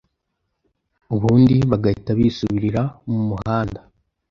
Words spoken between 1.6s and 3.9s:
bagahita bisubirira mu muhanda.